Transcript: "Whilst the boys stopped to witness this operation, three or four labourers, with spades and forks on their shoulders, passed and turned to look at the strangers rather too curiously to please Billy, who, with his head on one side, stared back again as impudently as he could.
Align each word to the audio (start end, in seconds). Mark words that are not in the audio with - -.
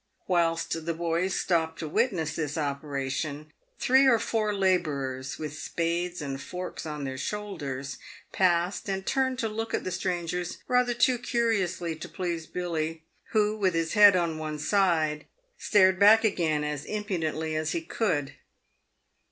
"Whilst 0.27 0.83
the 0.83 0.95
boys 0.95 1.35
stopped 1.39 1.77
to 1.77 1.87
witness 1.87 2.35
this 2.35 2.57
operation, 2.57 3.51
three 3.77 4.07
or 4.07 4.17
four 4.17 4.51
labourers, 4.51 5.37
with 5.37 5.55
spades 5.59 6.23
and 6.23 6.41
forks 6.41 6.87
on 6.87 7.03
their 7.03 7.19
shoulders, 7.19 7.99
passed 8.31 8.89
and 8.89 9.05
turned 9.05 9.37
to 9.37 9.47
look 9.47 9.75
at 9.75 9.83
the 9.83 9.91
strangers 9.91 10.57
rather 10.67 10.95
too 10.95 11.19
curiously 11.19 11.95
to 11.95 12.09
please 12.09 12.47
Billy, 12.47 13.03
who, 13.29 13.55
with 13.55 13.75
his 13.75 13.93
head 13.93 14.15
on 14.15 14.39
one 14.39 14.57
side, 14.57 15.27
stared 15.59 15.99
back 15.99 16.23
again 16.23 16.63
as 16.63 16.83
impudently 16.85 17.55
as 17.55 17.73
he 17.73 17.81
could. 17.83 18.33